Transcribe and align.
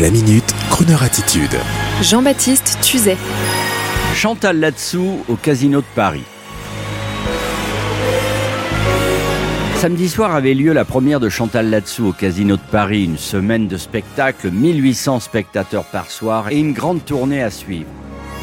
La 0.00 0.08
minute, 0.08 0.54
Kroneur 0.70 1.02
attitude. 1.02 1.54
Jean-Baptiste 2.00 2.78
Tuzet. 2.80 3.18
Chantal 4.14 4.58
Latsou 4.58 5.22
au 5.28 5.34
Casino 5.34 5.80
de 5.82 5.86
Paris. 5.94 6.22
Samedi 9.76 10.08
soir 10.08 10.34
avait 10.34 10.54
lieu 10.54 10.72
la 10.72 10.86
première 10.86 11.20
de 11.20 11.28
Chantal 11.28 11.68
Latsou 11.68 12.06
au 12.06 12.12
Casino 12.14 12.56
de 12.56 12.62
Paris, 12.70 13.04
une 13.04 13.18
semaine 13.18 13.68
de 13.68 13.76
spectacle, 13.76 14.50
1800 14.50 15.20
spectateurs 15.20 15.84
par 15.84 16.10
soir 16.10 16.48
et 16.48 16.58
une 16.58 16.72
grande 16.72 17.04
tournée 17.04 17.42
à 17.42 17.50
suivre. 17.50 17.90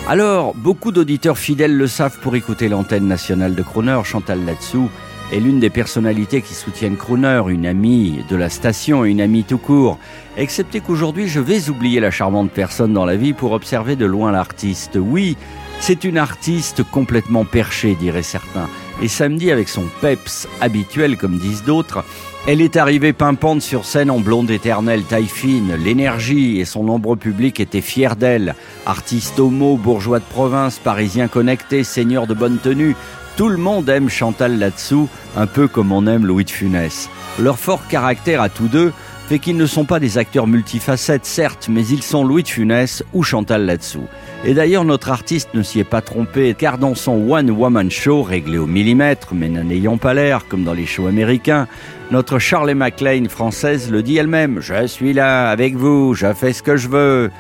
Alors, 0.08 0.54
beaucoup 0.54 0.92
d'auditeurs 0.92 1.40
fidèles 1.40 1.76
le 1.76 1.88
savent 1.88 2.20
pour 2.20 2.36
écouter 2.36 2.70
l'antenne 2.70 3.08
nationale 3.08 3.56
de 3.56 3.64
Croner, 3.64 4.00
Chantal 4.04 4.46
Latsou 4.46 4.88
est 5.32 5.40
l'une 5.40 5.60
des 5.60 5.70
personnalités 5.70 6.42
qui 6.42 6.54
soutiennent 6.54 6.98
Crooner, 6.98 7.44
une 7.50 7.66
amie 7.66 8.24
de 8.30 8.36
la 8.36 8.50
station 8.50 9.06
une 9.06 9.22
amie 9.22 9.44
tout 9.44 9.58
court. 9.58 9.98
Excepté 10.38 10.80
qu'aujourd'hui, 10.80 11.28
je 11.28 11.40
vais 11.40 11.70
oublier 11.70 12.00
la 12.00 12.12
charmante 12.12 12.52
personne 12.52 12.94
dans 12.94 13.06
la 13.06 13.16
vie 13.16 13.34
pour 13.34 13.52
observer 13.52 13.96
de 13.96 14.06
loin 14.06 14.32
l'artiste. 14.32 14.98
Oui, 15.00 15.38
c'est 15.80 16.04
une 16.04 16.18
artiste 16.18 16.84
complètement 16.84 17.46
perchée, 17.46 17.96
diraient 17.96 18.24
certains. 18.24 18.70
Et 19.02 19.08
samedi, 19.08 19.52
avec 19.52 19.70
son 19.70 19.86
peps 20.02 20.48
habituel, 20.60 21.18
comme 21.18 21.38
disent 21.38 21.64
d'autres, 21.64 22.04
elle 22.48 22.62
est 22.62 22.78
arrivée 22.78 23.14
pimpante 23.14 23.62
sur 23.62 23.86
scène 23.86 24.10
en 24.10 24.20
blonde 24.20 24.50
éternelle, 24.50 25.04
taille 25.04 25.28
fine, 25.28 25.76
l'énergie 25.76 26.60
et 26.60 26.66
son 26.66 26.84
nombreux 26.84 27.16
public 27.16 27.60
étaient 27.60 27.82
fiers 27.82 28.16
d'elle. 28.18 28.56
Artiste 28.86 29.40
homo, 29.40 29.78
bourgeois 29.78 30.20
de 30.20 30.26
province, 30.26 30.80
parisien 30.80 31.28
connecté, 31.28 31.84
seigneur 31.84 32.28
de 32.28 32.34
bonne 32.34 32.58
tenue, 32.58 32.96
tout 33.40 33.48
le 33.48 33.56
monde 33.56 33.88
aime 33.88 34.10
Chantal 34.10 34.60
là-dessous, 34.60 35.08
un 35.38 35.48
peu 35.48 35.70
comme 35.70 35.94
on 35.94 36.08
aime 36.08 36.26
Louis 36.26 36.44
de 36.44 36.50
Funès. 36.50 37.10
Leur 37.40 37.58
fort 37.58 37.88
caractère 37.88 38.42
à 38.42 38.50
tous 38.50 38.68
deux 38.68 38.92
fait 39.30 39.40
qu'ils 39.40 39.56
ne 39.56 39.66
sont 39.66 39.86
pas 39.86 40.02
des 40.02 40.18
acteurs 40.18 40.46
multifacettes, 40.46 41.26
certes, 41.26 41.70
mais 41.72 41.88
ils 41.88 42.04
sont 42.04 42.26
Louis 42.26 42.44
de 42.44 42.50
Funès 42.50 43.02
ou 43.14 43.24
Chantal 43.24 43.66
là-dessous. 43.66 44.04
Et 44.44 44.54
d'ailleurs, 44.54 44.84
notre 44.84 45.10
artiste 45.10 45.54
ne 45.54 45.64
s'y 45.64 45.80
est 45.80 45.86
pas 45.86 46.02
trompé, 46.02 46.54
car 46.54 46.78
dans 46.78 46.96
son 46.96 47.32
One 47.32 47.50
Woman 47.50 47.90
Show, 47.90 48.24
réglé 48.24 48.58
au 48.58 48.68
millimètre, 48.68 49.30
mais 49.34 49.48
n'ayant 49.48 49.96
pas 49.96 50.14
l'air, 50.14 50.46
comme 50.50 50.66
dans 50.66 50.74
les 50.74 50.86
shows 50.86 51.08
américains, 51.08 51.70
notre 52.12 52.40
Charlie 52.40 52.76
MacLaine 52.76 53.30
française 53.30 53.90
le 53.90 54.04
dit 54.04 54.18
elle-même, 54.18 54.60
je 54.60 54.86
suis 54.86 55.14
là, 55.14 55.50
avec 55.50 55.78
vous, 55.78 56.14
je 56.14 56.34
fais 56.34 56.52
ce 56.52 56.62
que 56.62 56.76
je 56.76 56.90
veux, 56.90 57.32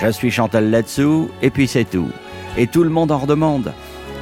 je 0.00 0.08
suis 0.12 0.30
Chantal 0.30 0.70
là-dessous, 0.70 1.28
et 1.42 1.50
puis 1.50 1.68
c'est 1.68 1.84
tout. 1.84 2.08
Et 2.56 2.68
tout 2.68 2.84
le 2.84 2.90
monde 2.90 3.12
en 3.12 3.18
redemande. 3.18 3.74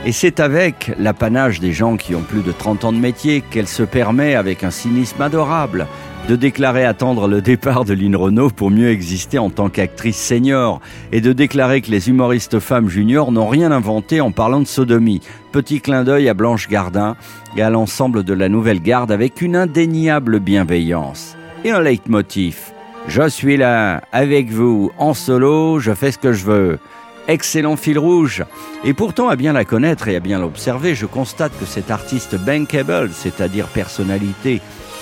Et 0.06 0.12
c'est 0.12 0.40
avec 0.40 0.92
l'apanage 0.98 1.60
des 1.60 1.72
gens 1.72 1.98
qui 1.98 2.14
ont 2.14 2.22
plus 2.22 2.40
de 2.40 2.52
30 2.52 2.86
ans 2.86 2.92
de 2.92 2.98
métier 2.98 3.42
qu'elle 3.42 3.68
se 3.68 3.82
permet, 3.82 4.34
avec 4.34 4.64
un 4.64 4.70
cynisme 4.70 5.20
adorable, 5.20 5.86
de 6.26 6.36
déclarer 6.36 6.86
attendre 6.86 7.28
le 7.28 7.42
départ 7.42 7.84
de 7.84 7.92
Lynn 7.92 8.16
Renault 8.16 8.48
pour 8.48 8.70
mieux 8.70 8.88
exister 8.88 9.38
en 9.38 9.50
tant 9.50 9.68
qu'actrice 9.68 10.16
senior, 10.16 10.80
et 11.12 11.20
de 11.20 11.34
déclarer 11.34 11.82
que 11.82 11.90
les 11.90 12.08
humoristes 12.08 12.60
femmes 12.60 12.88
juniors 12.88 13.30
n'ont 13.30 13.46
rien 13.46 13.72
inventé 13.72 14.22
en 14.22 14.30
parlant 14.30 14.60
de 14.60 14.66
sodomie. 14.66 15.20
Petit 15.52 15.82
clin 15.82 16.02
d'œil 16.02 16.30
à 16.30 16.34
Blanche 16.34 16.68
Gardin 16.68 17.14
et 17.54 17.62
à 17.62 17.68
l'ensemble 17.68 18.24
de 18.24 18.32
la 18.32 18.48
nouvelle 18.48 18.80
garde 18.80 19.12
avec 19.12 19.42
une 19.42 19.54
indéniable 19.54 20.40
bienveillance. 20.40 21.36
Et 21.62 21.72
un 21.72 21.80
leitmotiv. 21.80 22.72
Je 23.06 23.28
suis 23.28 23.58
là, 23.58 24.00
avec 24.12 24.50
vous, 24.50 24.92
en 24.96 25.12
solo, 25.12 25.78
je 25.78 25.92
fais 25.92 26.10
ce 26.10 26.18
que 26.18 26.32
je 26.32 26.44
veux 26.46 26.78
excellent 27.28 27.76
fil 27.76 27.98
rouge. 27.98 28.44
Et 28.84 28.94
pourtant, 28.94 29.28
à 29.28 29.36
bien 29.36 29.52
la 29.52 29.64
connaître 29.64 30.08
et 30.08 30.16
à 30.16 30.20
bien 30.20 30.38
l'observer, 30.38 30.94
je 30.94 31.06
constate 31.06 31.52
que 31.58 31.66
cet 31.66 31.90
artiste 31.90 32.36
bankable, 32.36 33.10
c'est-à-dire 33.12 33.66
personnalité 33.66 34.60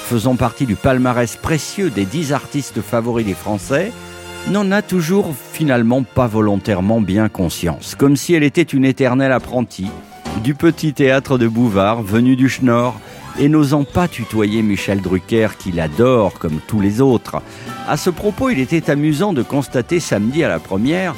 faisant 0.09 0.37
partie 0.37 0.65
du 0.65 0.75
palmarès 0.75 1.37
précieux 1.37 1.91
des 1.91 2.07
dix 2.07 2.33
artistes 2.33 2.81
favoris 2.81 3.27
des 3.27 3.35
Français, 3.35 3.93
n'en 4.51 4.71
a 4.73 4.81
toujours 4.81 5.35
finalement 5.53 6.03
pas 6.03 6.27
volontairement 6.27 7.03
bien 7.03 7.29
conscience, 7.29 7.95
comme 7.95 8.17
si 8.17 8.33
elle 8.33 8.43
était 8.43 8.63
une 8.63 8.87
éternelle 8.87 9.33
apprentie 9.33 9.91
du 10.43 10.55
petit 10.55 10.95
théâtre 10.95 11.37
de 11.37 11.49
Bouvard, 11.49 12.03
venu 12.03 12.37
du 12.37 12.49
Schnorr, 12.49 12.99
et 13.39 13.49
n'osant 13.49 13.85
pas 13.85 14.09
tutoyer 14.09 14.63
Michel 14.63 15.01
Drucker, 15.01 15.49
qu'il 15.59 15.81
adore 15.81 16.39
comme 16.39 16.61
tous 16.67 16.81
les 16.81 17.01
autres. 17.01 17.43
À 17.87 17.97
ce 17.97 18.11
propos, 18.11 18.51
il 18.51 18.61
était 18.61 18.91
amusant 18.91 19.33
de 19.33 19.43
constater 19.43 20.01
samedi 20.01 20.43
à 20.43 20.49
la 20.49 20.59
première 20.59 21.15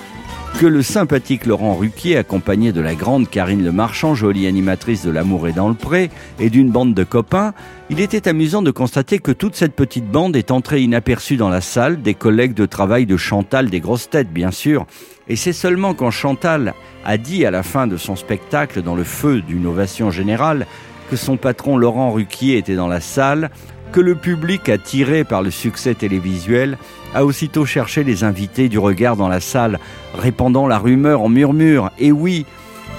que 0.58 0.66
le 0.66 0.82
sympathique 0.82 1.46
Laurent 1.46 1.74
Ruquier, 1.74 2.16
accompagné 2.16 2.72
de 2.72 2.80
la 2.80 2.94
grande 2.94 3.28
Karine 3.28 3.64
Le 3.64 3.72
Marchand, 3.72 4.14
jolie 4.14 4.46
animatrice 4.46 5.04
de 5.04 5.10
L'amour 5.10 5.48
est 5.48 5.52
dans 5.52 5.68
le 5.68 5.74
pré, 5.74 6.10
et 6.38 6.50
d'une 6.50 6.70
bande 6.70 6.94
de 6.94 7.04
copains, 7.04 7.54
il 7.88 8.00
était 8.00 8.28
amusant 8.28 8.62
de 8.62 8.70
constater 8.70 9.18
que 9.18 9.32
toute 9.32 9.54
cette 9.54 9.74
petite 9.74 10.10
bande 10.10 10.36
est 10.36 10.50
entrée 10.50 10.82
inaperçue 10.82 11.36
dans 11.36 11.48
la 11.48 11.60
salle, 11.60 12.02
des 12.02 12.14
collègues 12.14 12.54
de 12.54 12.66
travail 12.66 13.06
de 13.06 13.16
Chantal, 13.16 13.70
des 13.70 13.80
grosses 13.80 14.10
têtes 14.10 14.32
bien 14.32 14.50
sûr, 14.50 14.86
et 15.28 15.36
c'est 15.36 15.52
seulement 15.52 15.94
quand 15.94 16.10
Chantal 16.10 16.74
a 17.04 17.16
dit 17.16 17.46
à 17.46 17.50
la 17.50 17.62
fin 17.62 17.86
de 17.86 17.96
son 17.96 18.16
spectacle, 18.16 18.82
dans 18.82 18.96
le 18.96 19.04
feu 19.04 19.40
d'une 19.40 19.66
ovation 19.66 20.10
générale, 20.10 20.66
que 21.10 21.16
son 21.16 21.36
patron 21.36 21.76
Laurent 21.76 22.12
Ruquier 22.12 22.56
était 22.56 22.76
dans 22.76 22.88
la 22.88 23.00
salle, 23.00 23.50
que 23.90 24.00
le 24.00 24.14
public, 24.14 24.68
attiré 24.68 25.24
par 25.24 25.42
le 25.42 25.50
succès 25.50 25.94
télévisuel, 25.94 26.78
a 27.14 27.24
aussitôt 27.24 27.66
cherché 27.66 28.04
les 28.04 28.24
invités 28.24 28.68
du 28.68 28.78
regard 28.78 29.16
dans 29.16 29.28
la 29.28 29.40
salle, 29.40 29.78
répandant 30.14 30.66
la 30.66 30.78
rumeur 30.78 31.22
en 31.22 31.28
murmure. 31.28 31.90
Et 31.98 32.12
oui, 32.12 32.46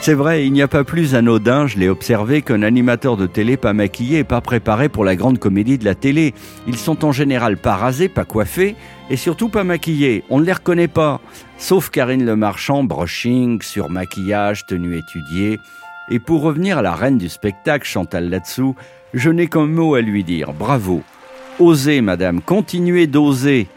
c'est 0.02 0.14
vrai, 0.14 0.46
il 0.46 0.52
n'y 0.52 0.62
a 0.62 0.68
pas 0.68 0.84
plus 0.84 1.16
anodin, 1.16 1.68
je 1.68 1.78
l'ai 1.78 1.88
observé, 1.88 2.42
qu'un 2.42 2.64
animateur 2.64 3.18
de 3.18 3.28
télé 3.28 3.56
pas 3.56 3.72
maquillé 3.72 4.20
et 4.20 4.24
pas 4.24 4.42
préparé 4.42 4.90
pour 4.90 5.06
la 5.06 5.16
grande 5.16 5.40
comédie 5.40 5.78
de 5.78 5.86
la 5.86 5.96
télé. 5.96 6.34
Ils 6.68 6.78
sont 6.78 7.06
en 7.06 7.12
général 7.12 7.58
pas 7.58 7.76
rasés, 7.76 8.10
pas 8.10 8.26
coiffés 8.26 8.76
et 9.10 9.16
surtout 9.16 9.50
pas 9.50 9.64
maquillés. 9.64 10.24
On 10.30 10.40
ne 10.40 10.46
les 10.46 10.54
reconnaît 10.54 10.88
pas. 10.88 11.22
Sauf 11.58 11.90
Karine 11.90 12.26
Le 12.26 12.36
Marchand, 12.36 12.84
brushing, 12.84 13.62
sur 13.62 13.90
maquillage, 13.90 14.66
tenue 14.66 14.98
étudiée. 14.98 15.60
Et 16.14 16.20
pour 16.20 16.42
revenir 16.42 16.78
à 16.78 16.82
la 16.82 16.94
reine 16.94 17.18
du 17.18 17.30
spectacle, 17.30 17.88
Chantal 17.88 18.30
Latsou, 18.30 18.76
je 19.14 19.30
n'ai 19.30 19.48
qu'un 19.48 19.66
mot 19.66 19.96
à 19.96 20.02
lui 20.02 20.26
dire. 20.26 20.52
Bravo. 20.52 21.04
Osez, 21.58 22.02
madame, 22.02 22.42
continuez 22.42 23.08
d'oser. 23.08 23.68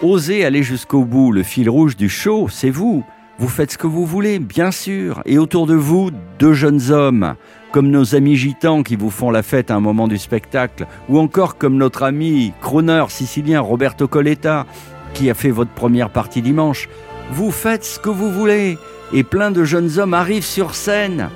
Osez 0.00 0.44
aller 0.44 0.62
jusqu'au 0.62 1.04
bout. 1.04 1.32
Le 1.32 1.42
fil 1.42 1.68
rouge 1.68 1.96
du 1.96 2.08
show, 2.08 2.48
c'est 2.48 2.70
vous. 2.70 3.04
Vous 3.38 3.48
faites 3.48 3.72
ce 3.72 3.78
que 3.78 3.88
vous 3.88 4.06
voulez, 4.06 4.38
bien 4.38 4.70
sûr. 4.70 5.22
Et 5.26 5.38
autour 5.38 5.66
de 5.66 5.74
vous, 5.74 6.12
deux 6.38 6.52
jeunes 6.52 6.92
hommes, 6.92 7.34
comme 7.72 7.90
nos 7.90 8.14
amis 8.14 8.36
gitans 8.36 8.84
qui 8.84 8.94
vous 8.94 9.10
font 9.10 9.32
la 9.32 9.42
fête 9.42 9.72
à 9.72 9.74
un 9.74 9.80
moment 9.80 10.06
du 10.06 10.18
spectacle, 10.18 10.86
ou 11.08 11.18
encore 11.18 11.58
comme 11.58 11.76
notre 11.76 12.04
ami 12.04 12.52
crooner 12.60 13.06
sicilien 13.08 13.60
Roberto 13.60 14.06
Coletta, 14.06 14.66
qui 15.14 15.28
a 15.30 15.34
fait 15.34 15.50
votre 15.50 15.72
première 15.72 16.10
partie 16.10 16.42
dimanche. 16.42 16.88
Vous 17.32 17.50
faites 17.50 17.84
ce 17.84 17.98
que 17.98 18.10
vous 18.10 18.30
voulez. 18.30 18.78
Et 19.12 19.24
plein 19.24 19.50
de 19.50 19.64
jeunes 19.64 19.98
hommes 19.98 20.14
arrivent 20.14 20.44
sur 20.44 20.76
scène 20.76 21.28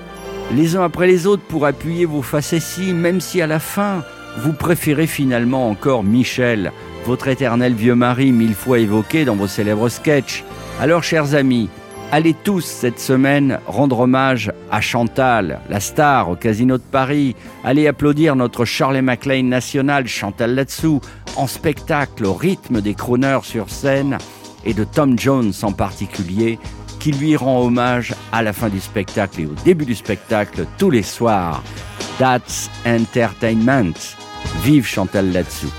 les 0.55 0.77
uns 0.77 0.83
après 0.83 1.07
les 1.07 1.27
autres 1.27 1.43
pour 1.43 1.67
appuyer 1.67 2.05
vos 2.05 2.23
facéties, 2.23 2.93
même 2.93 3.21
si 3.21 3.41
à 3.43 3.47
la 3.47 3.59
fin, 3.59 4.03
vous 4.39 4.53
préférez 4.53 5.07
finalement 5.07 5.69
encore 5.69 6.05
Michel, 6.05 6.73
votre 7.05 7.29
éternel 7.29 7.75
vieux 7.75 7.95
mari 7.95 8.33
mille 8.33 8.55
fois 8.55 8.79
évoqué 8.79 9.25
dans 9.25 9.37
vos 9.37 9.47
célèbres 9.47 9.89
sketchs. 9.89 10.45
Alors, 10.81 11.03
chers 11.03 11.35
amis, 11.35 11.69
allez 12.13 12.35
tous 12.35 12.65
cette 12.65 13.01
semaine 13.01 13.59
rendre 13.67 14.01
hommage 14.01 14.53
à 14.71 14.81
Chantal, 14.81 15.61
la 15.69 15.81
star 15.81 16.31
au 16.31 16.37
Casino 16.37 16.79
de 16.79 16.83
Paris. 16.83 17.35
Allez 17.65 17.87
applaudir 17.87 18.37
notre 18.37 18.65
Charlie 18.65 19.03
MacLaine 19.03 19.49
national, 19.49 20.07
Chantal 20.07 20.55
là-dessous, 20.55 21.01
en 21.37 21.47
spectacle 21.47 22.25
au 22.25 22.35
rythme 22.35 22.81
des 22.81 22.95
crooners 22.95 23.41
sur 23.43 23.71
scène 23.71 24.19
et 24.65 24.75
de 24.75 24.85
Tom 24.85 25.19
Jones 25.19 25.53
en 25.63 25.73
particulier 25.73 26.59
qui 27.07 27.13
lui 27.13 27.37
rend 27.37 27.61
hommage 27.61 28.17
à 28.33 28.43
la 28.43 28.53
fin 28.53 28.69
du 28.69 28.81
spectacle 28.81 29.41
et 29.41 29.47
au 29.47 29.55
début 29.65 29.85
du 29.85 29.95
spectacle 29.95 30.67
tous 30.77 30.91
les 30.91 31.05
soirs. 31.05 31.63
That's 32.19 32.69
entertainment. 32.85 33.95
Vive 34.65 34.85
Chantal 34.85 35.31
là-dessous. 35.31 35.71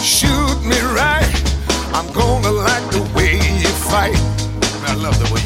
Shoot 0.00 0.62
me 0.64 0.78
right. 0.94 1.34
I'm 1.94 2.12
gonna 2.12 2.50
like 2.50 2.90
the 2.90 3.02
way 3.14 3.36
you 3.62 3.68
fight. 3.88 4.18
I 4.88 4.94
love 4.96 5.16
the 5.18 5.32
way 5.32 5.43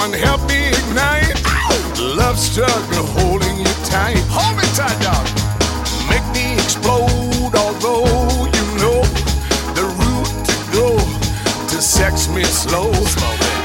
come 0.00 0.12
and 0.12 0.22
help 0.22 0.40
me 0.48 0.68
ignite. 0.68 1.36
Love 1.98 2.38
struggle 2.38 3.04
holding 3.20 3.58
you 3.58 3.72
tight. 3.84 4.22
Hold 4.30 4.56
me 4.56 4.64
tight, 4.74 4.96
dog. 5.04 5.26
Make 6.08 6.26
me 6.32 6.54
explode, 6.54 7.52
although 7.54 8.08
you 8.56 8.64
know 8.80 9.00
the 9.76 9.84
route 10.00 10.32
to 10.48 10.56
go 10.72 10.86
to 11.70 11.82
sex 11.82 12.28
me 12.28 12.44
slow. 12.44 12.90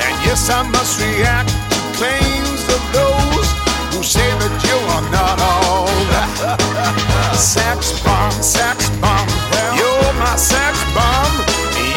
and 0.06 0.16
yes, 0.28 0.50
I 0.50 0.62
must 0.76 1.00
react 1.00 1.50
to 1.50 1.80
claims 2.00 2.64
of 2.76 2.84
those 2.92 3.48
who 3.92 4.04
say 4.04 4.30
that 4.42 4.56
you 4.68 4.78
are 4.96 5.08
not 5.12 5.38
all 5.40 5.88
that. 6.14 6.36
sex 7.56 7.80
bomb, 8.04 8.36
sex 8.44 8.90
bomb. 9.00 9.28
Well, 9.52 9.72
you're 9.80 10.14
my 10.20 10.36
sex 10.36 10.74
bomb. 10.98 11.36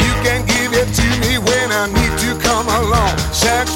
You 0.03 0.13
can 0.23 0.45
give 0.45 0.71
it 0.81 0.89
to 0.99 1.07
me 1.23 1.37
when 1.39 1.67
I 1.71 1.85
need 1.87 2.13
to 2.23 2.31
come 2.39 2.67
along. 2.67 3.17
Sex 3.33 3.75